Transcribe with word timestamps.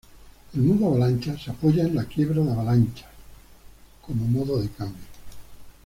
El 0.55 0.61
modo 0.63 0.87
avalancha, 0.87 1.37
se 1.37 1.51
apoya 1.51 1.83
en 1.85 1.95
el 1.95 2.07
quiebre 2.07 2.41
de 2.43 2.51
avalancha 2.51 3.05
como 4.01 4.25
modo 4.25 4.59
de 4.59 4.67
cambio. 4.71 5.03